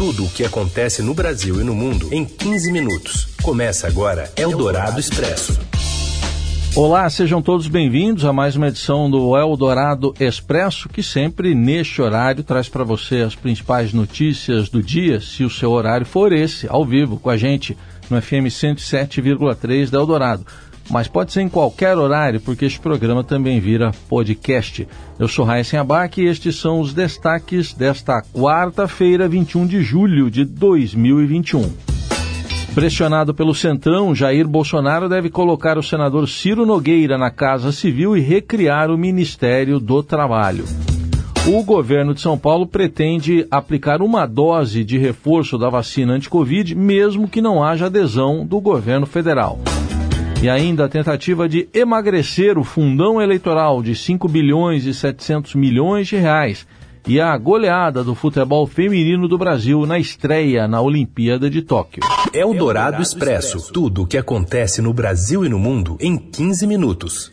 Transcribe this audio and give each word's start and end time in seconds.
Tudo 0.00 0.24
o 0.24 0.30
que 0.30 0.46
acontece 0.46 1.02
no 1.02 1.12
Brasil 1.12 1.60
e 1.60 1.62
no 1.62 1.74
mundo 1.74 2.08
em 2.10 2.24
15 2.24 2.72
minutos. 2.72 3.28
Começa 3.42 3.86
agora 3.86 4.32
Eldorado 4.34 4.98
Expresso. 4.98 5.60
Olá, 6.74 7.10
sejam 7.10 7.42
todos 7.42 7.68
bem-vindos 7.68 8.24
a 8.24 8.32
mais 8.32 8.56
uma 8.56 8.68
edição 8.68 9.10
do 9.10 9.36
Eldorado 9.36 10.14
Expresso, 10.18 10.88
que 10.88 11.02
sempre 11.02 11.54
neste 11.54 12.00
horário 12.00 12.42
traz 12.42 12.66
para 12.66 12.82
você 12.82 13.16
as 13.16 13.34
principais 13.34 13.92
notícias 13.92 14.70
do 14.70 14.82
dia, 14.82 15.20
se 15.20 15.44
o 15.44 15.50
seu 15.50 15.70
horário 15.70 16.06
for 16.06 16.32
esse, 16.32 16.66
ao 16.66 16.82
vivo 16.82 17.18
com 17.18 17.28
a 17.28 17.36
gente 17.36 17.76
no 18.08 18.22
FM 18.22 18.48
107,3 18.48 19.90
da 19.90 19.98
Eldorado 19.98 20.46
mas 20.90 21.06
pode 21.06 21.32
ser 21.32 21.42
em 21.42 21.48
qualquer 21.48 21.96
horário, 21.96 22.40
porque 22.40 22.64
este 22.64 22.80
programa 22.80 23.22
também 23.22 23.60
vira 23.60 23.92
podcast. 24.08 24.86
Eu 25.18 25.28
sou 25.28 25.44
Raíssen 25.44 25.78
Abac 25.78 26.20
e 26.20 26.26
estes 26.26 26.56
são 26.56 26.80
os 26.80 26.92
destaques 26.92 27.72
desta 27.72 28.20
quarta-feira, 28.22 29.28
21 29.28 29.66
de 29.66 29.82
julho 29.82 30.30
de 30.30 30.44
2021. 30.44 31.70
Pressionado 32.74 33.34
pelo 33.34 33.54
Centrão, 33.54 34.14
Jair 34.14 34.46
Bolsonaro 34.46 35.08
deve 35.08 35.28
colocar 35.28 35.76
o 35.76 35.82
senador 35.82 36.28
Ciro 36.28 36.64
Nogueira 36.64 37.18
na 37.18 37.30
Casa 37.30 37.72
Civil 37.72 38.16
e 38.16 38.20
recriar 38.20 38.90
o 38.90 38.98
Ministério 38.98 39.80
do 39.80 40.02
Trabalho. 40.02 40.64
O 41.48 41.64
governo 41.64 42.14
de 42.14 42.20
São 42.20 42.38
Paulo 42.38 42.66
pretende 42.66 43.46
aplicar 43.50 44.02
uma 44.02 44.26
dose 44.26 44.84
de 44.84 44.98
reforço 44.98 45.56
da 45.56 45.68
vacina 45.68 46.12
anti-Covid, 46.12 46.74
mesmo 46.74 47.26
que 47.26 47.40
não 47.40 47.62
haja 47.62 47.86
adesão 47.86 48.46
do 48.46 48.60
governo 48.60 49.06
federal. 49.06 49.58
E 50.42 50.48
ainda 50.48 50.86
a 50.86 50.88
tentativa 50.88 51.46
de 51.46 51.68
emagrecer 51.74 52.56
o 52.56 52.64
fundão 52.64 53.20
eleitoral 53.20 53.82
de 53.82 53.94
5 53.94 54.26
bilhões 54.26 54.86
e 54.86 54.94
700 54.94 55.54
milhões 55.54 56.08
de 56.08 56.16
reais 56.16 56.66
e 57.06 57.20
a 57.20 57.36
goleada 57.36 58.02
do 58.02 58.14
futebol 58.14 58.66
feminino 58.66 59.28
do 59.28 59.36
Brasil 59.36 59.84
na 59.84 59.98
estreia 59.98 60.66
na 60.66 60.80
Olimpíada 60.80 61.50
de 61.50 61.60
Tóquio. 61.60 62.02
É 62.32 62.44
o 62.44 62.54
Dourado 62.54 63.02
Expresso. 63.02 63.70
Tudo 63.70 64.04
o 64.04 64.06
que 64.06 64.16
acontece 64.16 64.80
no 64.80 64.94
Brasil 64.94 65.44
e 65.44 65.48
no 65.50 65.58
mundo 65.58 65.98
em 66.00 66.16
15 66.16 66.66
minutos. 66.66 67.30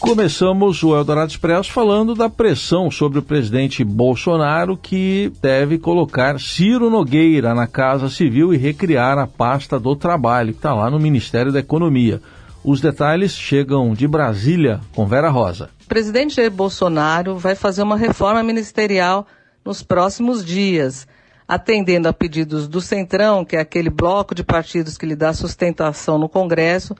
Começamos 0.00 0.82
o 0.82 0.94
Eldorado 0.94 1.30
Expresso 1.30 1.72
falando 1.72 2.14
da 2.14 2.28
pressão 2.28 2.90
sobre 2.90 3.20
o 3.20 3.22
presidente 3.22 3.84
Bolsonaro 3.84 4.76
que 4.76 5.32
deve 5.40 5.78
colocar 5.78 6.38
Ciro 6.40 6.90
Nogueira 6.90 7.54
na 7.54 7.66
Casa 7.66 8.10
Civil 8.10 8.52
e 8.52 8.56
recriar 8.56 9.18
a 9.18 9.26
pasta 9.26 9.78
do 9.78 9.94
trabalho, 9.94 10.52
que 10.52 10.58
está 10.58 10.74
lá 10.74 10.90
no 10.90 10.98
Ministério 10.98 11.52
da 11.52 11.60
Economia. 11.60 12.20
Os 12.62 12.80
detalhes 12.80 13.32
chegam 13.32 13.94
de 13.94 14.06
Brasília 14.06 14.80
com 14.94 15.06
Vera 15.06 15.30
Rosa. 15.30 15.70
O 15.84 15.88
presidente 15.88 16.36
Jair 16.36 16.50
Bolsonaro 16.50 17.38
vai 17.38 17.54
fazer 17.54 17.82
uma 17.82 17.96
reforma 17.96 18.42
ministerial 18.42 19.26
nos 19.64 19.82
próximos 19.82 20.44
dias, 20.44 21.06
atendendo 21.46 22.08
a 22.08 22.12
pedidos 22.12 22.66
do 22.66 22.80
Centrão, 22.80 23.44
que 23.44 23.56
é 23.56 23.60
aquele 23.60 23.90
bloco 23.90 24.34
de 24.34 24.42
partidos 24.42 24.98
que 24.98 25.06
lhe 25.06 25.16
dá 25.16 25.32
sustentação 25.32 26.18
no 26.18 26.28
Congresso 26.28 26.94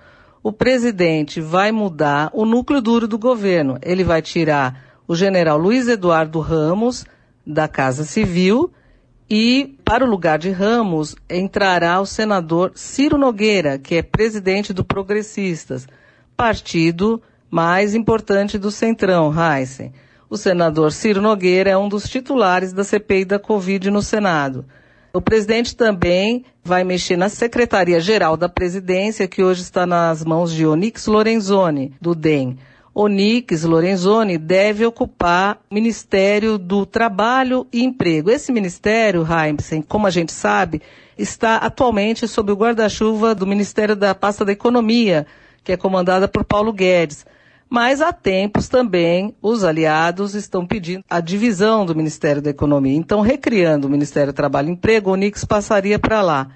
o 0.44 0.52
presidente 0.52 1.40
vai 1.40 1.72
mudar 1.72 2.28
o 2.34 2.44
núcleo 2.44 2.82
duro 2.82 3.08
do 3.08 3.18
governo. 3.18 3.78
Ele 3.80 4.04
vai 4.04 4.20
tirar 4.20 4.84
o 5.08 5.16
general 5.16 5.56
Luiz 5.56 5.88
Eduardo 5.88 6.38
Ramos 6.38 7.06
da 7.46 7.66
Casa 7.66 8.04
Civil 8.04 8.70
e, 9.28 9.74
para 9.86 10.04
o 10.04 10.08
lugar 10.08 10.38
de 10.38 10.50
Ramos, 10.50 11.16
entrará 11.30 11.98
o 11.98 12.04
senador 12.04 12.72
Ciro 12.74 13.16
Nogueira, 13.16 13.78
que 13.78 13.94
é 13.94 14.02
presidente 14.02 14.74
do 14.74 14.84
Progressistas, 14.84 15.88
partido 16.36 17.22
mais 17.50 17.94
importante 17.94 18.58
do 18.58 18.70
Centrão, 18.70 19.32
Heisen. 19.32 19.94
O 20.28 20.36
senador 20.36 20.92
Ciro 20.92 21.22
Nogueira 21.22 21.70
é 21.70 21.76
um 21.76 21.88
dos 21.88 22.06
titulares 22.06 22.70
da 22.70 22.84
CPI 22.84 23.24
da 23.24 23.38
Covid 23.38 23.90
no 23.90 24.02
Senado. 24.02 24.66
O 25.14 25.20
presidente 25.20 25.76
também 25.76 26.44
vai 26.64 26.82
mexer 26.82 27.16
na 27.16 27.28
Secretaria-Geral 27.28 28.36
da 28.36 28.48
Presidência, 28.48 29.28
que 29.28 29.44
hoje 29.44 29.62
está 29.62 29.86
nas 29.86 30.24
mãos 30.24 30.52
de 30.52 30.66
Onix 30.66 31.06
Lorenzoni, 31.06 31.94
do 32.00 32.16
DEM. 32.16 32.58
Onix 32.92 33.62
Lorenzoni 33.62 34.36
deve 34.36 34.84
ocupar 34.84 35.60
o 35.70 35.74
Ministério 35.74 36.58
do 36.58 36.84
Trabalho 36.84 37.64
e 37.72 37.84
Emprego. 37.84 38.28
Esse 38.28 38.50
ministério, 38.50 39.24
Heimsen, 39.24 39.82
como 39.82 40.08
a 40.08 40.10
gente 40.10 40.32
sabe, 40.32 40.82
está 41.16 41.58
atualmente 41.58 42.26
sob 42.26 42.50
o 42.50 42.56
guarda-chuva 42.56 43.36
do 43.36 43.46
Ministério 43.46 43.94
da 43.94 44.16
Pasta 44.16 44.44
da 44.44 44.50
Economia, 44.50 45.28
que 45.62 45.70
é 45.70 45.76
comandada 45.76 46.26
por 46.26 46.44
Paulo 46.44 46.72
Guedes. 46.72 47.24
Mas 47.74 48.00
há 48.00 48.12
tempos 48.12 48.68
também 48.68 49.34
os 49.42 49.64
aliados 49.64 50.36
estão 50.36 50.64
pedindo 50.64 51.02
a 51.10 51.18
divisão 51.18 51.84
do 51.84 51.92
Ministério 51.92 52.40
da 52.40 52.50
Economia. 52.50 52.96
Então, 52.96 53.20
recriando 53.20 53.88
o 53.88 53.90
Ministério 53.90 54.32
do 54.32 54.36
Trabalho 54.36 54.68
e 54.68 54.70
Emprego, 54.70 55.10
o 55.10 55.14
Onix 55.14 55.44
passaria 55.44 55.98
para 55.98 56.22
lá. 56.22 56.50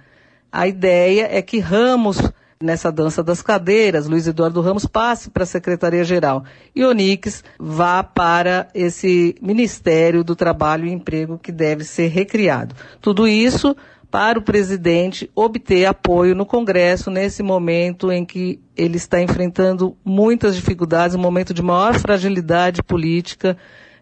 A 0.53 0.69
ideia 0.69 1.27
é 1.29 1.43
que 1.43 1.59
Ramos, 1.59 2.23
nessa 2.63 2.93
dança 2.93 3.21
das 3.21 3.43
cadeiras, 3.43 4.07
Luiz 4.07 4.29
Eduardo 4.29 4.61
Ramos 4.61 4.87
passe 4.87 5.29
para 5.29 5.43
a 5.43 5.47
Secretaria-Geral 5.47 6.45
e 6.73 6.85
Onix 6.85 7.43
vá 7.59 8.05
para 8.05 8.69
esse 8.73 9.35
Ministério 9.43 10.23
do 10.23 10.37
Trabalho 10.37 10.87
e 10.87 10.93
Emprego 10.93 11.37
que 11.37 11.51
deve 11.51 11.83
ser 11.83 12.07
recriado. 12.07 12.77
Tudo 13.01 13.27
isso 13.27 13.77
para 14.11 14.39
o 14.39 14.43
presidente 14.43 15.31
obter 15.35 15.85
apoio 15.85 16.35
no 16.35 16.47
Congresso 16.47 17.11
nesse 17.11 17.43
momento 17.43 18.11
em 18.11 18.25
que 18.25 18.59
ele 18.77 18.97
está 18.97 19.21
enfrentando 19.21 19.97
muitas 20.05 20.57
dificuldades, 20.57 21.15
um 21.15 21.21
momento 21.21 21.53
de 21.53 21.63
maior 21.63 21.95
fragilidade 21.95 22.83
política, 22.83 23.57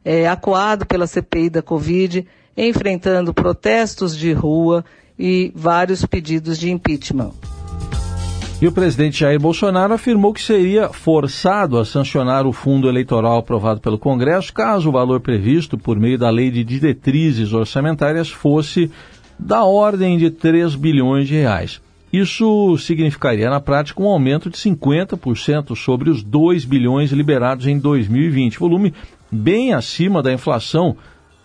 é, 0.05 0.29
acuado 0.29 0.87
pela 0.87 1.07
CPI 1.07 1.51
da 1.51 1.63
Covid, 1.63 2.27
enfrentando 2.57 3.35
protestos 3.35 4.17
de 4.17 4.33
rua 4.33 4.85
e 5.19 5.53
vários 5.55 6.07
pedidos 6.07 6.59
de 6.59 6.71
impeachment. 6.71 7.33
E 8.61 8.67
o 8.67 8.73
presidente 8.73 9.21
Jair 9.21 9.39
Bolsonaro 9.39 9.93
afirmou 9.93 10.33
que 10.33 10.41
seria 10.41 10.89
forçado 10.89 11.79
a 11.79 11.85
sancionar 11.85 12.47
o 12.47 12.55
fundo 12.55 12.89
eleitoral 12.89 13.37
aprovado 13.37 13.81
pelo 13.81 13.99
Congresso 13.99 14.51
caso 14.51 14.89
o 14.89 14.93
valor 14.93 15.21
previsto 15.21 15.77
por 15.77 15.99
meio 15.99 16.17
da 16.17 16.31
lei 16.31 16.51
de 16.51 16.65
diretrizes 16.65 17.53
orçamentárias 17.53 18.31
fosse 18.31 18.91
da 19.39 19.65
ordem 19.65 20.19
de 20.19 20.31
3 20.31 20.75
bilhões 20.75 21.29
de 21.29 21.35
reais. 21.35 21.81
Isso 22.13 22.79
significaria, 22.79 23.51
na 23.51 23.61
prática, 23.61 24.03
um 24.03 24.09
aumento 24.09 24.49
de 24.49 24.57
50% 24.57 25.77
sobre 25.77 26.09
os 26.09 26.23
2 26.23 26.65
bilhões 26.65 27.11
liberados 27.11 27.67
em 27.67 27.79
2020, 27.79 28.59
volume 28.59 28.95
bem 29.31 29.75
acima 29.75 30.23
da 30.23 30.33
inflação, 30.33 30.97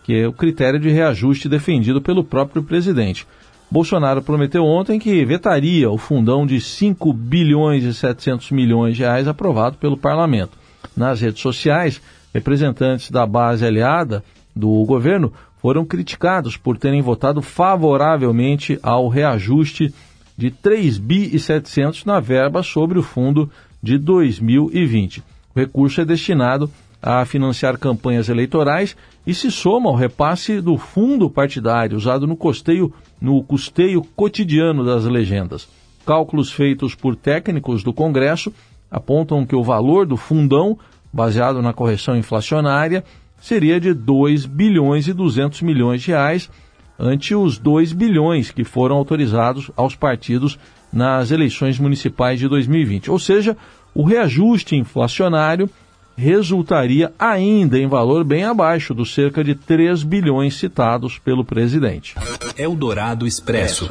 que 0.03 0.13
é 0.13 0.28
o 0.28 0.34
critério 0.34 0.79
de 0.79 0.90
reajuste 0.90 1.50
defendido 1.50 2.02
pelo 2.02 2.24
próprio 2.24 2.63
presidente. 2.63 3.28
Bolsonaro 3.69 4.22
prometeu 4.22 4.66
ontem 4.66 5.00
que 5.00 5.23
vetaria 5.25 5.90
o 5.90 5.97
fundão 5.97 6.46
de 6.46 6.59
5 6.59 7.12
bilhões 7.13 7.84
e 7.84 7.94
700 7.94 8.52
milhões 8.52 8.97
de 8.97 9.03
reais 9.03 9.28
aprovado 9.28 9.78
pelo 9.78 9.97
parlamento. 9.97 10.58
Nas 10.96 11.22
redes 11.22 11.41
sociais, 11.41 12.02
representantes 12.34 13.09
da 13.09 13.25
base 13.25 13.66
aliada 13.66 14.23
do 14.56 14.84
governo 14.85 15.31
foram 15.61 15.85
criticados 15.85 16.57
por 16.57 16.77
terem 16.77 17.01
votado 17.01 17.41
favoravelmente 17.41 18.79
ao 18.81 19.07
reajuste 19.07 19.94
de 20.35 20.49
3 20.49 20.97
bi 20.97 21.29
e 21.35 21.39
700 21.39 22.03
na 22.03 22.19
verba 22.19 22.63
sobre 22.63 22.97
o 22.97 23.03
fundo 23.03 23.49
de 23.81 23.97
2020. 23.97 25.23
O 25.53 25.59
recurso 25.59 26.01
é 26.01 26.05
destinado 26.05 26.69
a 27.01 27.23
financiar 27.25 27.77
campanhas 27.77 28.27
eleitorais 28.27 28.95
e 29.25 29.35
se 29.35 29.51
soma 29.51 29.89
ao 29.89 29.95
repasse 29.95 30.59
do 30.61 30.77
fundo 30.77 31.29
partidário 31.29 31.97
usado 31.97 32.25
no 32.25 32.35
custeio, 32.35 32.91
no 33.19 33.43
custeio 33.43 34.03
cotidiano 34.16 34.83
das 34.83 35.05
legendas. 35.05 35.67
Cálculos 36.05 36.51
feitos 36.51 36.95
por 36.95 37.16
técnicos 37.16 37.83
do 37.83 37.93
Congresso 37.93 38.51
apontam 38.89 39.45
que 39.45 39.55
o 39.55 39.63
valor 39.63 40.07
do 40.07 40.17
fundão, 40.17 40.78
baseado 41.13 41.61
na 41.61 41.72
correção 41.72 42.16
inflacionária, 42.16 43.03
seria 43.41 43.79
de 43.79 43.94
2 43.94 44.46
bilhões 44.46 45.07
e 45.07 45.13
200 45.13 45.62
milhões 45.63 46.02
de 46.02 46.12
reais, 46.12 46.50
ante 46.97 47.34
os 47.34 47.57
2 47.57 47.91
bilhões 47.91 48.52
que 48.52 48.63
foram 48.63 48.96
autorizados 48.96 49.72
aos 49.76 49.96
partidos 49.96 50.58
nas 50.93 51.32
eleições 51.32 51.79
municipais 51.79 52.40
de 52.40 52.47
2020. 52.47 53.09
Ou 53.09 53.17
seja, 53.17 53.58
o 53.93 54.03
reajuste 54.03 54.76
inflacionário 54.76 55.70
resultaria 56.16 57.11
ainda 57.17 57.79
em 57.79 57.88
valor 57.88 58.23
bem 58.23 58.43
abaixo 58.43 58.93
dos 58.93 59.14
cerca 59.14 59.43
de 59.43 59.55
3 59.55 60.03
bilhões 60.03 60.55
citados 60.55 61.17
pelo 61.17 61.43
presidente. 61.43 62.16
Eldorado 62.58 63.26
Expresso. 63.26 63.90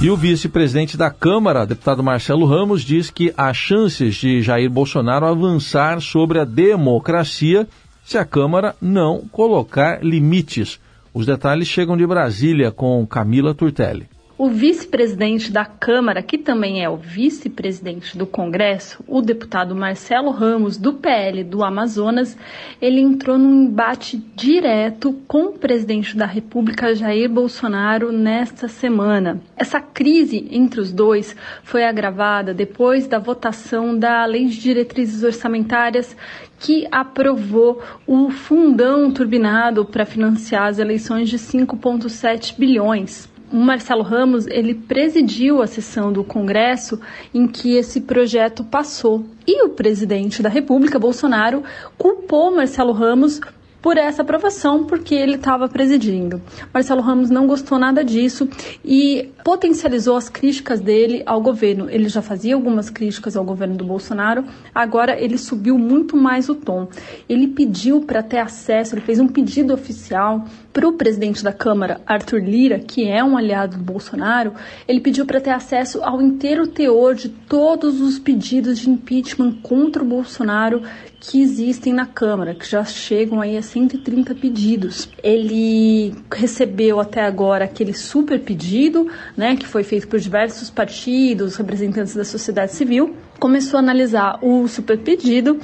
E 0.00 0.08
o 0.08 0.16
vice-presidente 0.16 0.96
da 0.96 1.10
Câmara, 1.10 1.66
deputado 1.66 2.02
Marcelo 2.02 2.46
Ramos, 2.46 2.82
diz 2.82 3.10
que 3.10 3.32
há 3.36 3.52
chances 3.52 4.14
de 4.14 4.40
Jair 4.40 4.70
Bolsonaro 4.70 5.26
avançar 5.26 6.00
sobre 6.00 6.40
a 6.40 6.44
democracia 6.44 7.68
se 8.04 8.18
a 8.18 8.24
Câmara 8.24 8.74
não 8.80 9.26
colocar 9.30 10.04
limites. 10.04 10.80
Os 11.14 11.26
detalhes 11.26 11.68
chegam 11.68 11.96
de 11.96 12.06
Brasília 12.06 12.70
com 12.70 13.06
Camila 13.06 13.54
Turtelli. 13.54 14.11
O 14.38 14.48
vice-presidente 14.48 15.52
da 15.52 15.64
Câmara, 15.66 16.22
que 16.22 16.38
também 16.38 16.82
é 16.82 16.88
o 16.88 16.96
vice-presidente 16.96 18.16
do 18.16 18.26
Congresso, 18.26 19.04
o 19.06 19.20
deputado 19.20 19.76
Marcelo 19.76 20.30
Ramos, 20.30 20.78
do 20.78 20.94
PL 20.94 21.44
do 21.44 21.62
Amazonas, 21.62 22.36
ele 22.80 22.98
entrou 23.00 23.36
num 23.36 23.64
embate 23.64 24.16
direto 24.34 25.12
com 25.28 25.48
o 25.48 25.52
presidente 25.52 26.16
da 26.16 26.24
República, 26.24 26.94
Jair 26.94 27.28
Bolsonaro, 27.28 28.10
nesta 28.10 28.68
semana. 28.68 29.38
Essa 29.54 29.80
crise 29.80 30.48
entre 30.50 30.80
os 30.80 30.92
dois 30.92 31.36
foi 31.62 31.84
agravada 31.84 32.54
depois 32.54 33.06
da 33.06 33.18
votação 33.18 33.96
da 33.96 34.24
Lei 34.24 34.46
de 34.46 34.58
Diretrizes 34.58 35.22
Orçamentárias 35.22 36.16
que 36.58 36.88
aprovou 36.90 37.82
o 38.06 38.30
fundão 38.30 39.10
turbinado 39.10 39.84
para 39.84 40.06
financiar 40.06 40.68
as 40.68 40.78
eleições 40.78 41.28
de 41.28 41.36
5,7 41.36 42.54
bilhões 42.56 43.31
o 43.52 43.56
Marcelo 43.56 44.02
Ramos 44.02 44.46
ele 44.46 44.74
presidiu 44.74 45.60
a 45.60 45.66
sessão 45.66 46.12
do 46.12 46.24
Congresso 46.24 46.98
em 47.34 47.46
que 47.46 47.76
esse 47.76 48.00
projeto 48.00 48.64
passou. 48.64 49.24
E 49.46 49.64
o 49.64 49.70
presidente 49.70 50.42
da 50.42 50.48
República, 50.48 50.98
Bolsonaro, 50.98 51.62
culpou 51.98 52.54
Marcelo 52.54 52.92
Ramos 52.92 53.40
por 53.82 53.98
essa 53.98 54.22
aprovação, 54.22 54.84
porque 54.84 55.12
ele 55.12 55.34
estava 55.34 55.68
presidindo. 55.68 56.40
Marcelo 56.72 57.02
Ramos 57.02 57.28
não 57.28 57.48
gostou 57.48 57.78
nada 57.80 58.04
disso 58.04 58.48
e 58.84 59.28
potencializou 59.44 60.16
as 60.16 60.28
críticas 60.28 60.80
dele 60.80 61.24
ao 61.26 61.42
governo. 61.42 61.90
Ele 61.90 62.08
já 62.08 62.22
fazia 62.22 62.54
algumas 62.54 62.88
críticas 62.88 63.36
ao 63.36 63.44
governo 63.44 63.74
do 63.74 63.84
Bolsonaro, 63.84 64.44
agora 64.72 65.20
ele 65.20 65.36
subiu 65.36 65.76
muito 65.76 66.16
mais 66.16 66.48
o 66.48 66.54
tom. 66.54 66.86
Ele 67.28 67.48
pediu 67.48 68.02
para 68.02 68.22
ter 68.22 68.38
acesso, 68.38 68.94
ele 68.94 69.02
fez 69.02 69.18
um 69.18 69.26
pedido 69.26 69.74
oficial 69.74 70.46
para 70.72 70.88
o 70.88 70.94
presidente 70.94 71.44
da 71.44 71.52
Câmara, 71.52 72.00
Arthur 72.06 72.40
Lira, 72.40 72.78
que 72.78 73.06
é 73.06 73.22
um 73.22 73.36
aliado 73.36 73.76
do 73.76 73.84
Bolsonaro, 73.84 74.54
ele 74.88 75.00
pediu 75.00 75.26
para 75.26 75.40
ter 75.40 75.50
acesso 75.50 76.02
ao 76.02 76.20
inteiro 76.22 76.66
teor 76.66 77.14
de 77.14 77.28
todos 77.28 78.00
os 78.00 78.18
pedidos 78.18 78.78
de 78.78 78.88
impeachment 78.88 79.60
contra 79.62 80.02
o 80.02 80.06
Bolsonaro 80.06 80.82
que 81.20 81.40
existem 81.40 81.92
na 81.92 82.06
Câmara, 82.06 82.54
que 82.54 82.68
já 82.68 82.84
chegam 82.84 83.40
aí 83.40 83.56
a 83.56 83.62
130 83.62 84.34
pedidos. 84.34 85.08
Ele 85.22 86.14
recebeu 86.32 86.98
até 86.98 87.22
agora 87.22 87.64
aquele 87.64 87.94
super 87.94 88.40
pedido, 88.40 89.08
né, 89.36 89.54
que 89.54 89.66
foi 89.66 89.84
feito 89.84 90.08
por 90.08 90.18
diversos 90.18 90.68
partidos, 90.68 91.54
representantes 91.56 92.16
da 92.16 92.24
sociedade 92.24 92.72
civil, 92.72 93.14
começou 93.38 93.76
a 93.76 93.80
analisar 93.80 94.38
o 94.42 94.66
super 94.66 94.98
pedido 94.98 95.58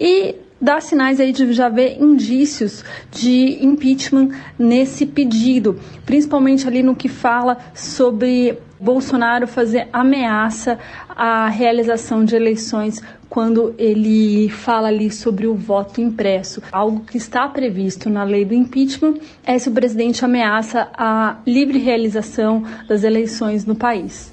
e 0.00 0.36
dá 0.60 0.80
sinais 0.80 1.20
aí 1.20 1.32
de 1.32 1.52
já 1.52 1.68
ver 1.68 2.00
indícios 2.00 2.84
de 3.10 3.58
impeachment 3.64 4.30
nesse 4.58 5.06
pedido, 5.06 5.78
principalmente 6.06 6.66
ali 6.66 6.82
no 6.82 6.94
que 6.94 7.08
fala 7.08 7.58
sobre 7.74 8.58
Bolsonaro 8.80 9.46
fazer 9.46 9.88
ameaça 9.92 10.78
à 11.08 11.48
realização 11.48 12.24
de 12.24 12.36
eleições 12.36 13.00
quando 13.28 13.74
ele 13.78 14.48
fala 14.48 14.88
ali 14.88 15.10
sobre 15.10 15.46
o 15.46 15.54
voto 15.54 16.00
impresso. 16.00 16.62
Algo 16.70 17.00
que 17.00 17.16
está 17.16 17.48
previsto 17.48 18.08
na 18.08 18.24
lei 18.24 18.44
do 18.44 18.54
impeachment 18.54 19.14
é 19.44 19.58
se 19.58 19.68
o 19.68 19.72
presidente 19.72 20.24
ameaça 20.24 20.88
a 20.96 21.38
livre 21.46 21.78
realização 21.78 22.62
das 22.86 23.02
eleições 23.02 23.64
no 23.64 23.74
país. 23.74 24.32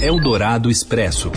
Eldorado 0.00 0.70
Expresso. 0.70 1.32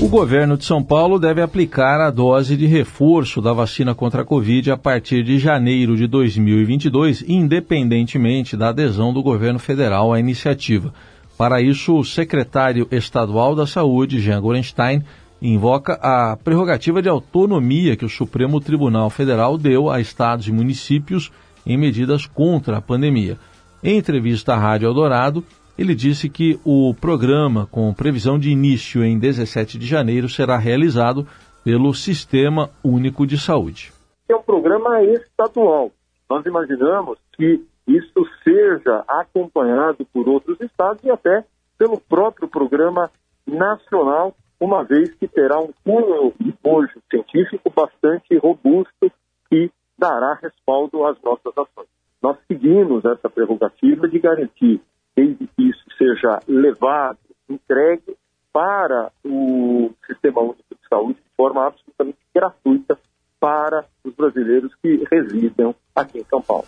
O 0.00 0.08
governo 0.08 0.56
de 0.56 0.64
São 0.64 0.82
Paulo 0.82 1.18
deve 1.18 1.42
aplicar 1.42 2.00
a 2.00 2.10
dose 2.10 2.56
de 2.56 2.64
reforço 2.64 3.42
da 3.42 3.52
vacina 3.52 3.94
contra 3.94 4.22
a 4.22 4.24
Covid 4.24 4.70
a 4.70 4.76
partir 4.76 5.22
de 5.22 5.38
janeiro 5.38 5.94
de 5.94 6.06
2022, 6.06 7.22
independentemente 7.28 8.56
da 8.56 8.70
adesão 8.70 9.12
do 9.12 9.22
governo 9.22 9.58
federal 9.58 10.10
à 10.10 10.18
iniciativa. 10.18 10.94
Para 11.36 11.60
isso, 11.60 11.98
o 11.98 12.04
secretário 12.04 12.88
estadual 12.90 13.54
da 13.54 13.66
Saúde, 13.66 14.20
Jean 14.20 14.40
Gorenstein, 14.40 15.04
invoca 15.40 15.98
a 16.02 16.34
prerrogativa 16.34 17.02
de 17.02 17.08
autonomia 17.10 17.94
que 17.94 18.04
o 18.04 18.10
Supremo 18.10 18.58
Tribunal 18.58 19.10
Federal 19.10 19.58
deu 19.58 19.90
a 19.90 20.00
estados 20.00 20.48
e 20.48 20.52
municípios 20.52 21.30
em 21.66 21.76
medidas 21.76 22.24
contra 22.24 22.78
a 22.78 22.82
pandemia. 22.82 23.38
Em 23.84 23.98
entrevista 23.98 24.54
à 24.54 24.58
Rádio 24.58 24.86
Eldorado, 24.86 25.44
ele 25.80 25.94
disse 25.94 26.28
que 26.28 26.60
o 26.62 26.92
programa, 26.92 27.66
com 27.66 27.94
previsão 27.94 28.38
de 28.38 28.50
início 28.50 29.02
em 29.02 29.18
17 29.18 29.78
de 29.78 29.86
janeiro, 29.86 30.28
será 30.28 30.58
realizado 30.58 31.26
pelo 31.64 31.94
Sistema 31.94 32.68
Único 32.84 33.26
de 33.26 33.38
Saúde. 33.38 33.90
É 34.28 34.36
um 34.36 34.42
programa 34.42 35.02
estadual. 35.02 35.90
Nós 36.28 36.44
imaginamos 36.44 37.18
que 37.32 37.64
isso 37.88 38.26
seja 38.44 39.02
acompanhado 39.08 40.04
por 40.12 40.28
outros 40.28 40.60
estados 40.60 41.02
e 41.02 41.10
até 41.10 41.44
pelo 41.78 41.98
próprio 41.98 42.46
programa 42.46 43.10
nacional 43.46 44.36
uma 44.60 44.84
vez 44.84 45.14
que 45.14 45.26
terá 45.26 45.58
um 45.58 45.72
cunho 45.82 46.34
hoje 46.62 46.92
científico 47.08 47.72
bastante 47.74 48.36
robusto 48.36 49.10
que 49.48 49.70
dará 49.98 50.34
respaldo 50.34 51.06
às 51.06 51.16
nossas 51.22 51.56
ações. 51.56 51.88
Nós 52.22 52.36
seguimos 52.46 53.02
essa 53.06 53.30
prerrogativa 53.30 54.06
de 54.06 54.18
garantir, 54.18 54.78
desde 55.20 55.46
que 55.56 55.62
isso 55.68 55.84
seja 55.98 56.40
levado, 56.48 57.18
entregue 57.48 58.16
para 58.52 59.10
o 59.24 59.90
Sistema 60.06 60.40
Único 60.40 60.62
de 60.70 60.88
Saúde 60.88 61.14
de 61.14 61.36
forma 61.36 61.66
absolutamente 61.66 62.18
gratuita 62.34 62.98
para 63.38 63.84
os 64.04 64.14
brasileiros 64.14 64.72
que 64.82 65.04
residem 65.10 65.74
aqui 65.94 66.18
em 66.18 66.24
São 66.24 66.40
Paulo. 66.40 66.64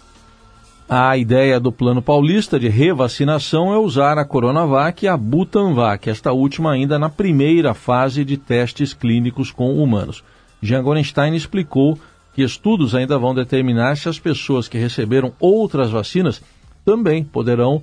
A 0.88 1.16
ideia 1.16 1.58
do 1.58 1.72
Plano 1.72 2.02
Paulista 2.02 2.60
de 2.60 2.68
revacinação 2.68 3.72
é 3.72 3.78
usar 3.78 4.18
a 4.18 4.24
Coronavac 4.24 5.04
e 5.04 5.08
a 5.08 5.16
Butanvac, 5.16 6.10
esta 6.10 6.32
última 6.32 6.72
ainda 6.72 6.98
na 6.98 7.08
primeira 7.08 7.72
fase 7.72 8.24
de 8.24 8.36
testes 8.36 8.92
clínicos 8.92 9.50
com 9.50 9.82
humanos. 9.82 10.22
Jean 10.60 10.82
Gorenstein 10.82 11.34
explicou 11.34 11.98
que 12.34 12.42
estudos 12.42 12.94
ainda 12.94 13.18
vão 13.18 13.34
determinar 13.34 13.96
se 13.96 14.08
as 14.08 14.18
pessoas 14.18 14.68
que 14.68 14.78
receberam 14.78 15.32
outras 15.40 15.90
vacinas 15.90 16.42
também 16.84 17.24
poderão 17.24 17.82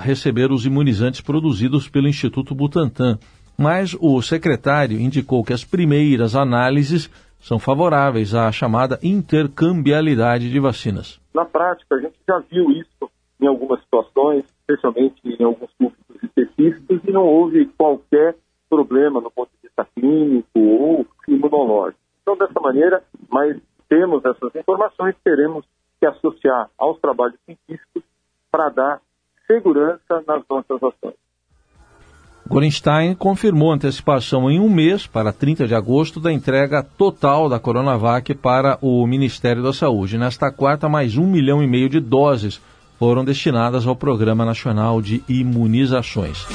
receber 0.00 0.52
os 0.52 0.66
imunizantes 0.66 1.20
produzidos 1.20 1.88
pelo 1.88 2.08
Instituto 2.08 2.54
Butantan. 2.54 3.18
Mas 3.56 3.96
o 4.00 4.20
secretário 4.20 5.00
indicou 5.00 5.44
que 5.44 5.52
as 5.52 5.64
primeiras 5.64 6.34
análises 6.34 7.08
são 7.40 7.58
favoráveis 7.58 8.34
à 8.34 8.50
chamada 8.50 8.98
intercambialidade 9.02 10.50
de 10.50 10.58
vacinas. 10.58 11.20
Na 11.34 11.44
prática, 11.44 11.94
a 11.94 12.00
gente 12.00 12.16
já 12.26 12.38
viu 12.50 12.70
isso 12.70 13.10
em 13.40 13.46
algumas 13.46 13.80
situações, 13.82 14.44
especialmente 14.60 15.20
em 15.24 15.44
alguns 15.44 15.70
públicos 15.78 16.16
específicos, 16.22 17.00
e 17.06 17.10
não 17.12 17.26
houve 17.26 17.66
qualquer 17.76 18.34
problema 18.68 19.20
no 19.20 19.30
ponto 19.30 19.50
de 19.50 19.68
vista 19.68 19.86
clínico 19.94 20.58
ou 20.58 21.06
imunológico. 21.28 22.00
Então, 22.22 22.36
dessa 22.36 22.58
maneira, 22.60 23.02
mas 23.30 23.56
temos 23.88 24.24
essas 24.24 24.54
informações, 24.54 25.14
teremos 25.22 25.64
que 26.00 26.06
associar 26.06 26.70
aos 26.78 26.98
trabalhos 26.98 27.38
científicos 27.44 28.02
para 28.50 28.70
dar 28.70 29.00
segurança 29.46 30.22
nas 30.26 30.42
nossas 30.48 30.76
ações. 30.76 31.14
Gorenstein 32.46 33.14
confirmou 33.14 33.72
antecipação 33.72 34.50
em 34.50 34.60
um 34.60 34.68
mês, 34.68 35.06
para 35.06 35.32
30 35.32 35.66
de 35.66 35.74
agosto, 35.74 36.20
da 36.20 36.30
entrega 36.30 36.82
total 36.82 37.48
da 37.48 37.58
Coronavac 37.58 38.34
para 38.34 38.78
o 38.82 39.06
Ministério 39.06 39.62
da 39.62 39.72
Saúde. 39.72 40.18
Nesta 40.18 40.52
quarta, 40.52 40.86
mais 40.86 41.16
um 41.16 41.26
milhão 41.26 41.62
e 41.62 41.66
meio 41.66 41.88
de 41.88 42.00
doses 42.00 42.60
foram 42.98 43.24
destinadas 43.24 43.86
ao 43.86 43.96
Programa 43.96 44.44
Nacional 44.44 45.00
de 45.00 45.24
Imunizações. 45.26 46.46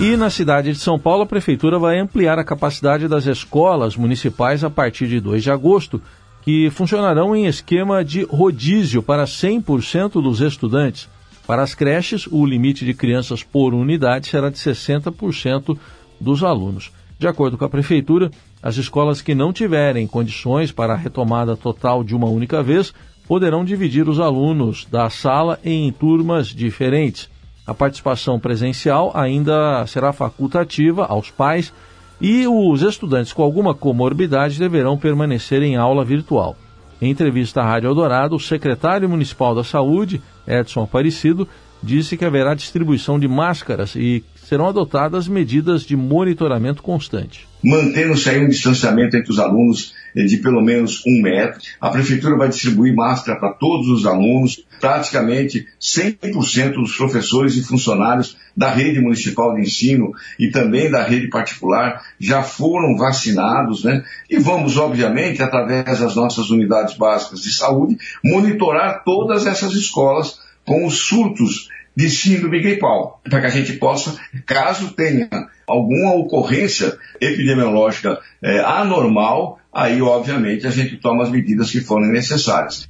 E 0.00 0.16
na 0.16 0.28
cidade 0.28 0.72
de 0.72 0.78
São 0.78 0.98
Paulo, 0.98 1.22
a 1.22 1.26
Prefeitura 1.26 1.78
vai 1.78 1.98
ampliar 1.98 2.38
a 2.38 2.44
capacidade 2.44 3.06
das 3.06 3.26
escolas 3.26 3.96
municipais 3.96 4.62
a 4.64 4.70
partir 4.70 5.06
de 5.06 5.20
2 5.20 5.42
de 5.42 5.50
agosto, 5.50 6.00
que 6.42 6.68
funcionarão 6.70 7.34
em 7.34 7.46
esquema 7.46 8.04
de 8.04 8.22
rodízio 8.24 9.02
para 9.02 9.24
100% 9.24 10.22
dos 10.22 10.40
estudantes. 10.40 11.08
Para 11.48 11.62
as 11.62 11.74
creches, 11.74 12.26
o 12.30 12.44
limite 12.44 12.84
de 12.84 12.92
crianças 12.92 13.42
por 13.42 13.72
unidade 13.72 14.28
será 14.28 14.50
de 14.50 14.58
60% 14.58 15.78
dos 16.20 16.44
alunos. 16.44 16.92
De 17.18 17.26
acordo 17.26 17.56
com 17.56 17.64
a 17.64 17.70
Prefeitura, 17.70 18.30
as 18.62 18.76
escolas 18.76 19.22
que 19.22 19.34
não 19.34 19.50
tiverem 19.50 20.06
condições 20.06 20.70
para 20.70 20.92
a 20.92 20.96
retomada 20.96 21.56
total 21.56 22.04
de 22.04 22.14
uma 22.14 22.26
única 22.26 22.62
vez 22.62 22.92
poderão 23.26 23.64
dividir 23.64 24.10
os 24.10 24.20
alunos 24.20 24.86
da 24.90 25.08
sala 25.08 25.58
em 25.64 25.90
turmas 25.90 26.48
diferentes. 26.48 27.30
A 27.66 27.72
participação 27.72 28.38
presencial 28.38 29.10
ainda 29.14 29.86
será 29.86 30.12
facultativa 30.12 31.06
aos 31.06 31.30
pais 31.30 31.72
e 32.20 32.46
os 32.46 32.82
estudantes 32.82 33.32
com 33.32 33.42
alguma 33.42 33.74
comorbidade 33.74 34.58
deverão 34.58 34.98
permanecer 34.98 35.62
em 35.62 35.76
aula 35.76 36.04
virtual. 36.04 36.58
Em 37.00 37.10
entrevista 37.10 37.62
à 37.62 37.64
Rádio 37.64 37.88
Eldorado, 37.88 38.36
o 38.36 38.40
secretário 38.40 39.08
municipal 39.08 39.54
da 39.54 39.64
Saúde, 39.64 40.20
Edson 40.48 40.82
Aparecido, 40.82 41.46
disse 41.82 42.16
que 42.16 42.24
haverá 42.24 42.54
distribuição 42.54 43.18
de 43.18 43.28
máscaras 43.28 43.94
e 43.94 44.24
serão 44.48 44.66
adotadas 44.66 45.28
medidas 45.28 45.82
de 45.82 45.94
monitoramento 45.94 46.82
constante. 46.82 47.46
Mantendo-se 47.62 48.30
aí 48.30 48.42
um 48.42 48.48
distanciamento 48.48 49.14
entre 49.14 49.30
os 49.30 49.38
alunos 49.38 49.92
de 50.14 50.38
pelo 50.38 50.62
menos 50.62 51.02
um 51.06 51.20
metro. 51.20 51.60
A 51.78 51.90
prefeitura 51.90 52.36
vai 52.36 52.48
distribuir 52.48 52.94
máscara 52.94 53.38
para 53.38 53.52
todos 53.52 53.88
os 53.88 54.06
alunos. 54.06 54.64
Praticamente 54.80 55.66
100% 55.80 56.74
dos 56.74 56.96
professores 56.96 57.56
e 57.56 57.62
funcionários 57.62 58.38
da 58.56 58.70
rede 58.70 59.00
municipal 59.00 59.54
de 59.54 59.62
ensino 59.62 60.12
e 60.38 60.50
também 60.50 60.90
da 60.90 61.02
rede 61.02 61.28
particular 61.28 62.00
já 62.18 62.42
foram 62.42 62.96
vacinados, 62.96 63.84
né? 63.84 64.02
E 64.30 64.38
vamos, 64.38 64.78
obviamente, 64.78 65.42
através 65.42 65.98
das 65.98 66.14
nossas 66.14 66.48
unidades 66.48 66.96
básicas 66.96 67.40
de 67.40 67.52
saúde, 67.52 67.98
monitorar 68.24 69.02
todas 69.04 69.46
essas 69.46 69.72
escolas 69.74 70.38
com 70.64 70.86
os 70.86 70.98
surtos 71.00 71.68
de 71.98 72.08
síndrome 72.08 72.60
gripal, 72.60 73.20
para 73.28 73.40
que 73.40 73.46
a 73.46 73.50
gente 73.50 73.72
possa, 73.72 74.16
caso 74.46 74.92
tenha 74.92 75.28
alguma 75.66 76.14
ocorrência 76.14 76.96
epidemiológica 77.20 78.20
é, 78.40 78.60
anormal, 78.60 79.58
aí 79.72 80.00
obviamente 80.00 80.64
a 80.64 80.70
gente 80.70 80.96
toma 80.98 81.24
as 81.24 81.30
medidas 81.30 81.72
que 81.72 81.80
forem 81.80 82.12
necessárias. 82.12 82.88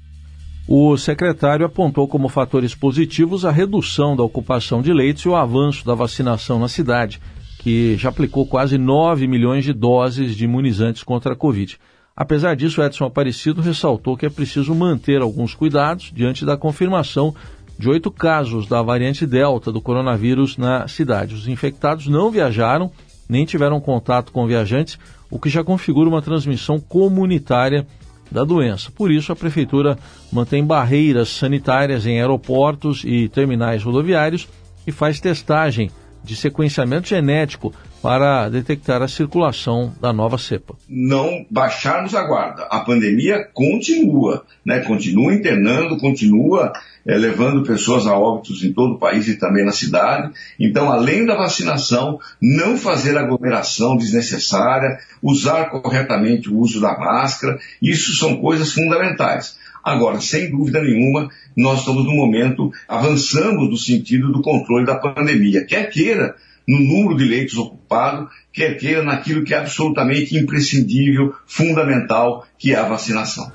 O 0.68 0.94
secretário 0.98 1.64
apontou 1.64 2.06
como 2.06 2.28
fatores 2.28 2.74
positivos 2.74 3.46
a 3.46 3.50
redução 3.50 4.14
da 4.14 4.22
ocupação 4.22 4.82
de 4.82 4.92
leitos 4.92 5.24
e 5.24 5.28
o 5.30 5.34
avanço 5.34 5.86
da 5.86 5.94
vacinação 5.94 6.58
na 6.58 6.68
cidade, 6.68 7.18
que 7.60 7.96
já 7.96 8.10
aplicou 8.10 8.44
quase 8.46 8.76
9 8.76 9.26
milhões 9.26 9.64
de 9.64 9.72
doses 9.72 10.36
de 10.36 10.44
imunizantes 10.44 11.02
contra 11.02 11.32
a 11.32 11.36
Covid. 11.36 11.78
Apesar 12.14 12.54
disso, 12.54 12.82
Edson 12.82 13.06
Aparecido 13.06 13.62
ressaltou 13.62 14.18
que 14.18 14.26
é 14.26 14.28
preciso 14.28 14.74
manter 14.74 15.22
alguns 15.22 15.54
cuidados 15.54 16.10
diante 16.12 16.44
da 16.44 16.58
confirmação 16.58 17.34
de 17.78 17.88
oito 17.88 18.10
casos 18.10 18.66
da 18.66 18.82
variante 18.82 19.26
Delta 19.26 19.70
do 19.70 19.80
coronavírus 19.80 20.56
na 20.56 20.88
cidade. 20.88 21.34
Os 21.34 21.46
infectados 21.46 22.08
não 22.08 22.30
viajaram 22.30 22.90
nem 23.28 23.44
tiveram 23.44 23.80
contato 23.80 24.32
com 24.32 24.46
viajantes, 24.46 24.98
o 25.30 25.38
que 25.38 25.50
já 25.50 25.62
configura 25.62 26.08
uma 26.08 26.22
transmissão 26.22 26.80
comunitária 26.80 27.86
da 28.30 28.42
doença. 28.42 28.90
Por 28.90 29.10
isso, 29.10 29.30
a 29.30 29.36
Prefeitura 29.36 29.98
mantém 30.32 30.64
barreiras 30.64 31.28
sanitárias 31.28 32.06
em 32.06 32.18
aeroportos 32.18 33.02
e 33.04 33.28
terminais 33.28 33.82
rodoviários 33.82 34.48
e 34.86 34.92
faz 34.92 35.20
testagem 35.20 35.90
de 36.28 36.36
sequenciamento 36.36 37.08
genético 37.08 37.72
para 38.02 38.50
detectar 38.50 39.00
a 39.00 39.08
circulação 39.08 39.94
da 39.98 40.12
nova 40.12 40.36
cepa. 40.36 40.74
Não 40.86 41.46
baixarmos 41.50 42.14
a 42.14 42.22
guarda. 42.22 42.64
A 42.70 42.80
pandemia 42.80 43.48
continua, 43.54 44.44
né? 44.64 44.80
continua 44.80 45.32
internando, 45.32 45.96
continua 45.96 46.72
é, 47.06 47.16
levando 47.16 47.66
pessoas 47.66 48.06
a 48.06 48.16
óbitos 48.16 48.62
em 48.62 48.74
todo 48.74 48.94
o 48.94 48.98
país 48.98 49.26
e 49.26 49.38
também 49.38 49.64
na 49.64 49.72
cidade. 49.72 50.30
Então, 50.60 50.92
além 50.92 51.24
da 51.24 51.34
vacinação, 51.34 52.20
não 52.40 52.76
fazer 52.76 53.16
aglomeração 53.16 53.96
desnecessária, 53.96 54.98
usar 55.22 55.70
corretamente 55.70 56.50
o 56.50 56.58
uso 56.58 56.82
da 56.82 56.96
máscara, 56.98 57.58
isso 57.80 58.14
são 58.16 58.36
coisas 58.36 58.70
fundamentais. 58.72 59.56
Agora, 59.82 60.20
sem 60.20 60.50
dúvida 60.50 60.82
nenhuma, 60.82 61.28
nós 61.56 61.80
estamos 61.80 62.04
no 62.04 62.12
momento, 62.12 62.70
avançamos 62.86 63.68
no 63.68 63.76
sentido 63.76 64.32
do 64.32 64.42
controle 64.42 64.84
da 64.84 64.96
pandemia. 64.96 65.64
Quer 65.64 65.90
queira, 65.90 66.36
no 66.66 66.78
número 66.78 67.16
de 67.16 67.24
leitos 67.24 67.56
ocupados, 67.56 68.28
quer 68.52 68.76
queira 68.76 69.02
naquilo 69.02 69.44
que 69.44 69.54
é 69.54 69.58
absolutamente 69.58 70.36
imprescindível, 70.36 71.34
fundamental, 71.46 72.46
que 72.58 72.74
é 72.74 72.76
a 72.76 72.88
vacinação. 72.88 73.50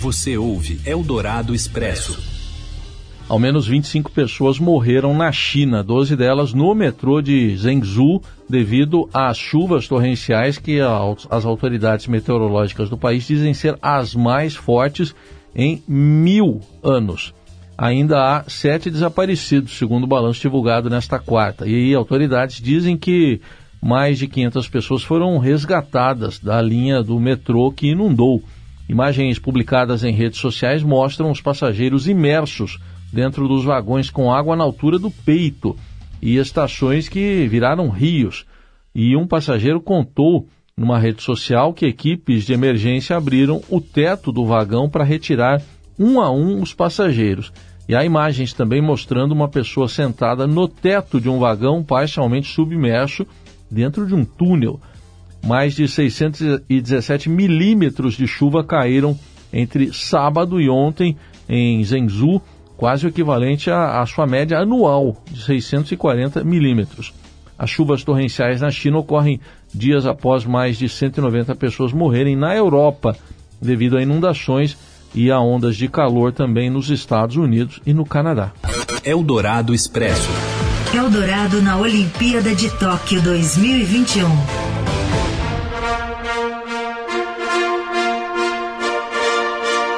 Você 0.00 0.36
ouve 0.36 0.78
Eldorado 0.84 1.54
Expresso. 1.54 2.34
Ao 3.26 3.38
menos 3.38 3.66
25 3.66 4.10
pessoas 4.10 4.58
morreram 4.58 5.16
na 5.16 5.32
China, 5.32 5.82
12 5.82 6.14
delas 6.14 6.52
no 6.52 6.74
metrô 6.74 7.22
de 7.22 7.56
Zhengzhou, 7.56 8.22
devido 8.46 9.08
às 9.14 9.38
chuvas 9.38 9.88
torrenciais 9.88 10.58
que 10.58 10.78
as 10.78 11.46
autoridades 11.46 12.06
meteorológicas 12.06 12.90
do 12.90 12.98
país 12.98 13.26
dizem 13.26 13.54
ser 13.54 13.78
as 13.80 14.14
mais 14.14 14.54
fortes 14.54 15.14
em 15.54 15.82
mil 15.86 16.60
anos 16.82 17.32
ainda 17.76 18.18
há 18.18 18.44
sete 18.48 18.90
desaparecidos, 18.90 19.76
segundo 19.76 20.04
o 20.04 20.08
balanço 20.08 20.40
divulgado 20.40 20.88
nesta 20.88 21.18
quarta. 21.18 21.66
E 21.66 21.74
aí, 21.74 21.94
autoridades 21.94 22.60
dizem 22.60 22.96
que 22.96 23.40
mais 23.82 24.18
de 24.18 24.26
500 24.26 24.68
pessoas 24.68 25.02
foram 25.02 25.36
resgatadas 25.38 26.38
da 26.38 26.60
linha 26.62 27.02
do 27.02 27.18
metrô 27.20 27.70
que 27.70 27.88
inundou. 27.88 28.42
Imagens 28.88 29.38
publicadas 29.38 30.04
em 30.04 30.12
redes 30.12 30.38
sociais 30.38 30.82
mostram 30.82 31.30
os 31.30 31.40
passageiros 31.40 32.08
imersos 32.08 32.78
dentro 33.12 33.46
dos 33.46 33.64
vagões 33.64 34.10
com 34.10 34.32
água 34.32 34.56
na 34.56 34.64
altura 34.64 34.98
do 34.98 35.10
peito 35.10 35.76
e 36.20 36.36
estações 36.36 37.08
que 37.08 37.46
viraram 37.48 37.88
rios. 37.88 38.46
E 38.94 39.16
um 39.16 39.26
passageiro 39.26 39.80
contou 39.80 40.48
numa 40.76 40.98
rede 40.98 41.22
social 41.22 41.72
que 41.72 41.86
equipes 41.86 42.44
de 42.44 42.52
emergência 42.52 43.16
abriram 43.16 43.62
o 43.70 43.80
teto 43.80 44.32
do 44.32 44.44
vagão 44.44 44.88
para 44.88 45.04
retirar 45.04 45.62
um 45.98 46.20
a 46.20 46.30
um 46.30 46.60
os 46.60 46.74
passageiros. 46.74 47.52
E 47.88 47.94
há 47.94 48.04
imagens 48.04 48.52
também 48.52 48.82
mostrando 48.82 49.32
uma 49.32 49.48
pessoa 49.48 49.88
sentada 49.88 50.46
no 50.46 50.66
teto 50.66 51.20
de 51.20 51.28
um 51.28 51.38
vagão 51.38 51.82
parcialmente 51.84 52.48
submerso 52.48 53.26
dentro 53.70 54.06
de 54.06 54.14
um 54.14 54.24
túnel. 54.24 54.80
Mais 55.46 55.74
de 55.74 55.86
617 55.86 57.28
milímetros 57.28 58.14
de 58.14 58.26
chuva 58.26 58.64
caíram 58.64 59.16
entre 59.52 59.92
sábado 59.92 60.60
e 60.60 60.68
ontem 60.68 61.16
em 61.48 61.84
Zhengzhou, 61.84 62.42
quase 62.76 63.06
o 63.06 63.08
equivalente 63.08 63.70
à, 63.70 64.00
à 64.00 64.06
sua 64.06 64.26
média 64.26 64.58
anual 64.58 65.22
de 65.30 65.40
640 65.42 66.42
milímetros. 66.42 67.12
As 67.58 67.70
chuvas 67.70 68.02
torrenciais 68.02 68.60
na 68.60 68.70
China 68.70 68.98
ocorrem 68.98 69.40
dias 69.72 70.06
após 70.06 70.44
mais 70.44 70.76
de 70.76 70.88
190 70.88 71.54
pessoas 71.54 71.92
morrerem 71.92 72.36
na 72.36 72.54
Europa 72.54 73.16
devido 73.60 73.96
a 73.96 74.02
inundações 74.02 74.76
e 75.14 75.30
a 75.30 75.38
ondas 75.40 75.76
de 75.76 75.88
calor 75.88 76.32
também 76.32 76.68
nos 76.68 76.90
Estados 76.90 77.36
Unidos 77.36 77.80
e 77.86 77.94
no 77.94 78.04
Canadá. 78.04 78.52
Eldorado 79.04 79.72
Expresso. 79.72 80.28
Eldorado 80.92 81.62
na 81.62 81.76
Olimpíada 81.76 82.54
de 82.54 82.70
Tóquio 82.78 83.22
2021. 83.22 84.63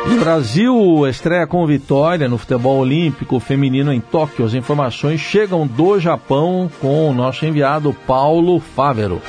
O 0.08 0.18
Brasil 0.20 1.06
estreia 1.08 1.46
com 1.46 1.66
vitória 1.66 2.28
no 2.28 2.38
futebol 2.38 2.78
olímpico 2.78 3.40
feminino 3.40 3.92
em 3.92 4.00
Tóquio. 4.00 4.44
As 4.44 4.54
informações 4.54 5.20
chegam 5.20 5.66
do 5.66 5.98
Japão 5.98 6.70
com 6.80 7.10
o 7.10 7.12
nosso 7.12 7.44
enviado 7.44 7.92
Paulo 8.06 8.60
Fávero. 8.60 9.20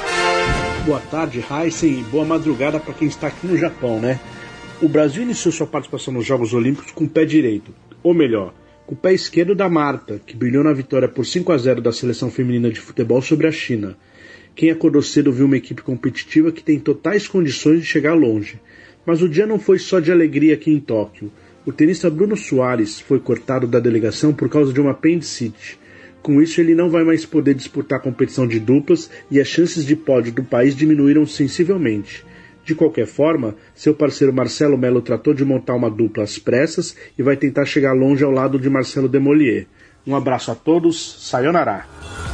Boa 0.86 1.00
tarde, 1.00 1.44
Heisen, 1.50 2.00
e 2.00 2.04
boa 2.04 2.24
madrugada 2.24 2.80
para 2.80 2.94
quem 2.94 3.08
está 3.08 3.28
aqui 3.28 3.48
no 3.48 3.58
Japão, 3.58 4.00
né? 4.00 4.20
O 4.80 4.88
Brasil 4.88 5.24
iniciou 5.24 5.52
sua 5.52 5.66
participação 5.66 6.14
nos 6.14 6.26
Jogos 6.26 6.54
Olímpicos 6.54 6.92
com 6.92 7.06
o 7.06 7.10
pé 7.10 7.26
direito, 7.26 7.74
ou 8.04 8.14
melhor, 8.14 8.54
com 8.86 8.94
o 8.94 8.98
pé 8.98 9.14
esquerdo 9.14 9.56
da 9.56 9.68
Marta, 9.68 10.22
que 10.26 10.36
brilhou 10.36 10.64
na 10.64 10.74
vitória 10.74 11.08
por 11.08 11.26
5 11.26 11.52
a 11.52 11.58
0 11.58 11.82
da 11.82 11.92
seleção 11.92 12.30
feminina 12.30 12.70
de 12.70 12.80
futebol 12.80 13.22
sobre 13.22 13.48
a 13.48 13.52
China. 13.52 13.98
Quem 14.56 14.70
acordou 14.70 15.02
cedo 15.02 15.32
viu 15.32 15.48
uma 15.48 15.58
equipe 15.58 15.82
competitiva 15.82 16.52
que 16.52 16.64
tem 16.64 16.80
totais 16.80 17.28
condições 17.28 17.82
de 17.82 17.86
chegar 17.86 18.14
longe. 18.14 18.60
Mas 19.08 19.22
o 19.22 19.30
dia 19.30 19.48
não 19.48 19.58
foi 19.58 19.80
só 19.80 20.02
de 20.02 20.12
alegria 20.12 20.54
aqui 20.54 20.70
em 20.70 20.82
Tóquio. 20.82 21.32
O 21.66 21.72
tenista 21.72 22.10
Bruno 22.10 22.36
Soares 22.36 23.00
foi 23.00 23.22
cortado 23.22 23.66
da 23.66 23.80
delegação 23.80 24.34
por 24.34 24.50
causa 24.50 24.74
de 24.74 24.82
uma 24.82 24.92
apendicite. 24.92 25.80
Com 26.22 26.42
isso, 26.42 26.60
ele 26.60 26.76
não 26.76 26.90
vai 26.90 27.06
mais 27.06 27.26
poder 27.26 27.54
disputar 27.54 28.00
a 28.00 28.02
competição 28.02 28.46
de 28.46 28.60
duplas 28.60 29.10
e 29.32 29.40
as 29.40 29.48
chances 29.48 29.86
de 29.86 29.96
pódio 29.96 30.34
do 30.34 30.44
país 30.44 30.76
diminuíram 30.76 31.26
sensivelmente. 31.26 32.26
De 32.66 32.76
qualquer 32.76 33.08
forma, 33.08 33.56
seu 33.74 33.94
parceiro 33.94 34.34
Marcelo 34.34 34.78
Melo 34.78 35.02
tratou 35.02 35.34
de 35.34 35.46
montar 35.46 35.76
uma 35.76 35.90
dupla 35.90 36.26
às 36.26 36.38
pressas 36.38 36.94
e 37.18 37.24
vai 37.24 37.38
tentar 37.38 37.64
chegar 37.64 37.94
longe 37.94 38.26
ao 38.26 38.32
lado 38.32 38.60
de 38.60 38.70
Marcelo 38.70 39.08
Demolier. 39.08 39.68
Um 40.06 40.18
abraço 40.18 40.52
a 40.52 40.56
todos, 40.56 41.16
sayonara! 41.26 42.27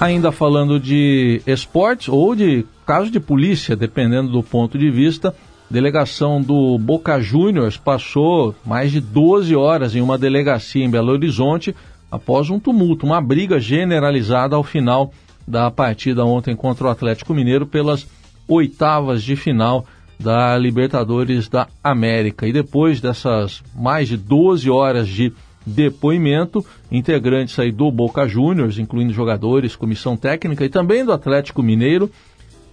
Ainda 0.00 0.30
falando 0.30 0.78
de 0.78 1.42
esportes 1.44 2.08
ou 2.08 2.32
de 2.32 2.64
caso 2.86 3.10
de 3.10 3.18
polícia, 3.18 3.74
dependendo 3.74 4.30
do 4.30 4.44
ponto 4.44 4.78
de 4.78 4.88
vista, 4.92 5.34
delegação 5.68 6.40
do 6.40 6.78
Boca 6.78 7.20
Juniors 7.20 7.76
passou 7.76 8.54
mais 8.64 8.92
de 8.92 9.00
12 9.00 9.56
horas 9.56 9.96
em 9.96 10.00
uma 10.00 10.16
delegacia 10.16 10.84
em 10.84 10.88
Belo 10.88 11.10
Horizonte 11.10 11.74
após 12.12 12.48
um 12.48 12.60
tumulto, 12.60 13.04
uma 13.04 13.20
briga 13.20 13.58
generalizada 13.58 14.54
ao 14.54 14.62
final 14.62 15.12
da 15.44 15.68
partida 15.68 16.24
ontem 16.24 16.54
contra 16.54 16.86
o 16.86 16.90
Atlético 16.90 17.34
Mineiro 17.34 17.66
pelas 17.66 18.06
oitavas 18.46 19.20
de 19.20 19.34
final 19.34 19.84
da 20.18 20.56
Libertadores 20.56 21.48
da 21.48 21.66
América. 21.82 22.46
E 22.46 22.52
depois 22.52 23.00
dessas 23.00 23.64
mais 23.74 24.06
de 24.06 24.16
12 24.16 24.70
horas 24.70 25.08
de 25.08 25.32
depoimento, 25.68 26.64
integrantes 26.90 27.58
aí 27.58 27.70
do 27.70 27.90
Boca 27.90 28.26
Juniors, 28.26 28.78
incluindo 28.78 29.12
jogadores, 29.12 29.76
comissão 29.76 30.16
técnica 30.16 30.64
e 30.64 30.68
também 30.68 31.04
do 31.04 31.12
Atlético 31.12 31.62
Mineiro, 31.62 32.10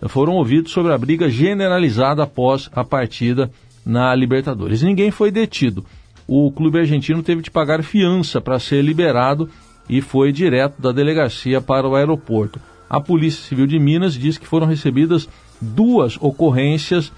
foram 0.07 0.33
ouvidos 0.33 0.71
sobre 0.71 0.93
a 0.93 0.97
briga 0.97 1.29
generalizada 1.29 2.23
após 2.23 2.69
a 2.73 2.83
partida 2.83 3.51
na 3.85 4.13
Libertadores. 4.15 4.81
Ninguém 4.81 5.11
foi 5.11 5.31
detido. 5.31 5.85
O 6.27 6.51
clube 6.51 6.79
argentino 6.79 7.21
teve 7.21 7.41
de 7.41 7.51
pagar 7.51 7.83
fiança 7.83 8.41
para 8.41 8.59
ser 8.59 8.81
liberado 8.83 9.49
e 9.87 10.01
foi 10.01 10.31
direto 10.31 10.81
da 10.81 10.91
delegacia 10.91 11.61
para 11.61 11.87
o 11.87 11.95
aeroporto. 11.95 12.59
A 12.89 12.99
Polícia 12.99 13.43
Civil 13.43 13.67
de 13.67 13.79
Minas 13.79 14.13
diz 14.13 14.37
que 14.37 14.47
foram 14.47 14.65
recebidas 14.65 15.27
duas 15.61 16.17
ocorrências 16.19 17.11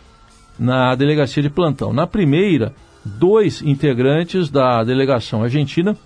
na 0.60 0.96
delegacia 0.96 1.42
de 1.42 1.50
plantão. 1.50 1.94
Na 1.94 2.08
primeira, 2.08 2.74
dois 3.08 3.62
integrantes 3.62 4.50
da 4.50 4.84
delegação 4.84 5.44
argentina 5.44 5.98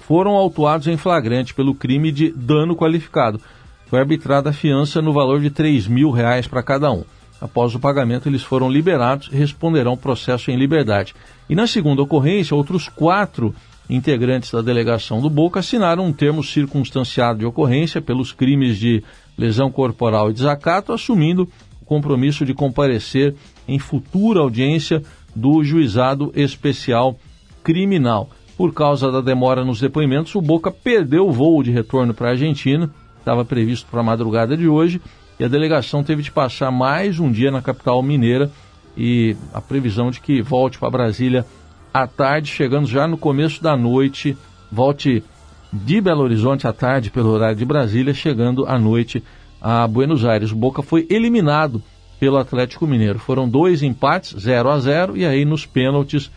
foram 0.00 0.32
autuados 0.32 0.88
em 0.88 0.96
flagrante 0.96 1.54
pelo 1.54 1.74
crime 1.74 2.10
de 2.10 2.32
dano 2.32 2.76
qualificado. 2.76 3.40
Foi 3.86 4.00
arbitrada 4.00 4.50
a 4.50 4.52
fiança 4.52 5.00
no 5.00 5.12
valor 5.12 5.40
de 5.40 5.50
3 5.50 5.86
mil 5.86 6.10
reais 6.10 6.46
para 6.46 6.62
cada 6.62 6.90
um. 6.90 7.04
Após 7.40 7.74
o 7.74 7.80
pagamento, 7.80 8.28
eles 8.28 8.42
foram 8.42 8.70
liberados 8.70 9.28
e 9.32 9.36
responderão 9.36 9.96
processo 9.96 10.50
em 10.50 10.56
liberdade. 10.56 11.14
E 11.48 11.54
na 11.54 11.66
segunda 11.66 12.00
ocorrência, 12.00 12.56
outros 12.56 12.88
quatro 12.88 13.54
integrantes 13.90 14.50
da 14.50 14.62
delegação 14.62 15.20
do 15.20 15.28
Boca 15.28 15.60
assinaram 15.60 16.06
um 16.06 16.12
termo 16.12 16.42
circunstanciado 16.42 17.40
de 17.40 17.46
ocorrência 17.46 18.00
pelos 18.00 18.32
crimes 18.32 18.78
de 18.78 19.02
lesão 19.36 19.70
corporal 19.70 20.30
e 20.30 20.32
desacato, 20.32 20.92
assumindo 20.92 21.48
o 21.80 21.84
compromisso 21.84 22.44
de 22.44 22.54
comparecer 22.54 23.34
em 23.66 23.78
futura 23.78 24.40
audiência 24.40 25.02
do 25.34 25.62
juizado 25.64 26.32
especial 26.34 27.16
criminal. 27.62 28.30
Por 28.56 28.72
causa 28.72 29.10
da 29.10 29.20
demora 29.20 29.64
nos 29.64 29.80
depoimentos, 29.80 30.34
o 30.34 30.40
Boca 30.40 30.70
perdeu 30.70 31.26
o 31.26 31.32
voo 31.32 31.62
de 31.62 31.70
retorno 31.70 32.12
para 32.12 32.28
a 32.28 32.30
Argentina, 32.30 32.90
estava 33.18 33.44
previsto 33.44 33.88
para 33.90 34.00
a 34.00 34.04
madrugada 34.04 34.56
de 34.56 34.68
hoje, 34.68 35.00
e 35.38 35.44
a 35.44 35.48
delegação 35.48 36.04
teve 36.04 36.22
de 36.22 36.30
passar 36.30 36.70
mais 36.70 37.18
um 37.18 37.30
dia 37.30 37.50
na 37.50 37.62
capital 37.62 38.02
mineira 38.02 38.50
e 38.96 39.36
a 39.52 39.60
previsão 39.60 40.10
de 40.10 40.20
que 40.20 40.42
volte 40.42 40.78
para 40.78 40.90
Brasília 40.90 41.46
à 41.92 42.06
tarde, 42.06 42.50
chegando 42.50 42.86
já 42.86 43.06
no 43.06 43.16
começo 43.16 43.62
da 43.62 43.76
noite, 43.76 44.36
volte 44.70 45.24
de 45.72 46.00
Belo 46.00 46.22
Horizonte 46.22 46.66
à 46.66 46.72
tarde 46.72 47.10
pelo 47.10 47.30
horário 47.30 47.56
de 47.56 47.64
Brasília, 47.64 48.12
chegando 48.12 48.66
à 48.66 48.78
noite 48.78 49.22
a 49.60 49.86
Buenos 49.86 50.24
Aires. 50.24 50.52
O 50.52 50.56
Boca 50.56 50.82
foi 50.82 51.06
eliminado 51.08 51.82
pelo 52.22 52.38
Atlético 52.38 52.86
Mineiro. 52.86 53.18
Foram 53.18 53.48
dois 53.48 53.82
empates, 53.82 54.40
0 54.40 54.70
a 54.70 54.78
0 54.78 55.16
e 55.16 55.26
aí 55.26 55.44
nos 55.44 55.66
pênaltis 55.66 56.30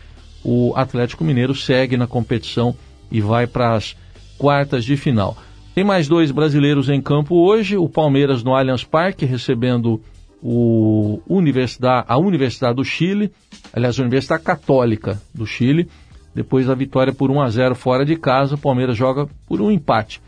o 0.44 0.72
Atlético 0.74 1.22
Mineiro 1.22 1.54
segue 1.54 1.96
na 1.96 2.08
competição 2.08 2.74
e 3.08 3.20
vai 3.20 3.46
para 3.46 3.76
as 3.76 3.96
quartas 4.36 4.84
de 4.84 4.96
final. 4.96 5.36
Tem 5.76 5.84
mais 5.84 6.08
dois 6.08 6.32
brasileiros 6.32 6.88
em 6.88 7.00
campo 7.00 7.36
hoje, 7.36 7.76
o 7.76 7.88
Palmeiras 7.88 8.42
no 8.42 8.52
Allianz 8.52 8.82
Parque 8.82 9.24
recebendo 9.24 10.00
o 10.42 11.20
Universidade, 11.24 12.04
a 12.08 12.18
Universidade 12.18 12.74
do 12.74 12.84
Chile, 12.84 13.30
aliás, 13.72 13.96
a 13.96 14.02
Universidade 14.02 14.42
Católica 14.42 15.22
do 15.32 15.46
Chile, 15.46 15.88
depois 16.34 16.66
da 16.66 16.74
vitória 16.74 17.12
por 17.12 17.30
1 17.30 17.40
a 17.40 17.48
0 17.48 17.76
fora 17.76 18.04
de 18.04 18.16
casa, 18.16 18.56
o 18.56 18.58
Palmeiras 18.58 18.96
joga 18.96 19.28
por 19.46 19.60
um 19.60 19.70
empate. 19.70 20.20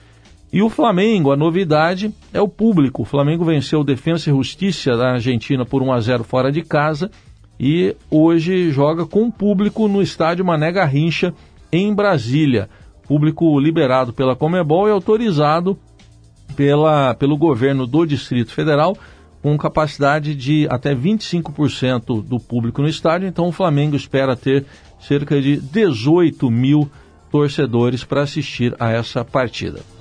E 0.53 0.63
o 0.63 0.71
Flamengo, 0.71 1.31
a 1.31 1.37
novidade 1.37 2.13
é 2.33 2.41
o 2.41 2.49
público. 2.49 3.03
O 3.03 3.05
Flamengo 3.05 3.45
venceu 3.45 3.81
o 3.81 3.85
Defensa 3.85 4.31
e 4.31 4.33
Justiça 4.33 4.97
da 4.97 5.13
Argentina 5.13 5.65
por 5.65 5.83
1 5.83 5.93
a 5.93 6.01
0 6.01 6.25
fora 6.25 6.51
de 6.51 6.63
casa 6.63 7.11
e 7.61 7.95
hoje 8.11 8.71
joga 8.71 9.05
com 9.05 9.31
público 9.31 9.89
no 9.89 10.01
estádio 10.01 10.45
Mané 10.45 10.73
Garrincha 10.73 11.35
em 11.71 11.95
Brasília. 11.95 12.69
Público 13.07 13.59
liberado 13.59 14.13
pela 14.13 14.37
Comebol 14.37 14.89
e 14.89 14.91
autorizado 14.91 15.79
pela, 16.57 17.15
pelo 17.15 17.37
governo 17.37 17.87
do 17.87 18.07
Distrito 18.07 18.53
Federal 18.53 18.97
com 19.43 19.57
capacidade 19.57 20.35
de 20.35 20.67
até 20.71 20.95
25% 20.95 22.23
do 22.23 22.41
público 22.41 22.83
no 22.83 22.89
estádio. 22.89 23.29
Então 23.29 23.49
o 23.49 23.53
Flamengo 23.53 23.97
espera 23.97 24.35
ter 24.35 24.65
cerca 24.99 25.41
de 25.41 25.59
18 25.59 26.51
mil 26.51 26.91
torcedores 27.31 28.03
para 28.03 28.23
assistir 28.23 28.75
a 28.81 28.91
essa 28.91 29.25
partida. 29.25 29.98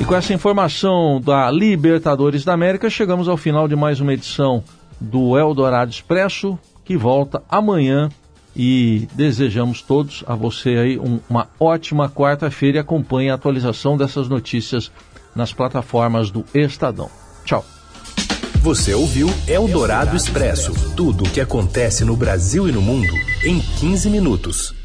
E 0.00 0.04
com 0.04 0.14
essa 0.14 0.32
informação 0.32 1.20
da 1.20 1.50
Libertadores 1.50 2.44
da 2.44 2.52
América, 2.52 2.88
chegamos 2.88 3.28
ao 3.28 3.36
final 3.36 3.66
de 3.66 3.74
mais 3.74 4.00
uma 4.00 4.14
edição 4.14 4.62
do 5.00 5.36
Eldorado 5.36 5.90
Expresso, 5.90 6.56
que 6.84 6.96
volta 6.96 7.42
amanhã. 7.48 8.08
E 8.56 9.08
desejamos 9.12 9.82
todos 9.82 10.24
a 10.26 10.34
você 10.34 10.70
aí 10.70 10.98
um, 10.98 11.20
uma 11.28 11.48
ótima 11.60 12.08
quarta-feira 12.08 12.78
e 12.78 12.80
acompanhe 12.80 13.30
a 13.30 13.34
atualização 13.34 13.96
dessas 13.96 14.28
notícias 14.28 14.90
nas 15.34 15.52
plataformas 15.52 16.30
do 16.30 16.44
Estadão. 16.54 17.10
Tchau. 17.44 17.64
Você 18.62 18.94
ouviu 18.94 19.28
Eldorado 19.46 20.16
Expresso 20.16 20.72
tudo 20.96 21.24
o 21.24 21.30
que 21.30 21.40
acontece 21.40 22.04
no 22.04 22.16
Brasil 22.16 22.68
e 22.68 22.72
no 22.72 22.82
mundo 22.82 23.12
em 23.44 23.60
15 23.60 24.10
minutos. 24.10 24.77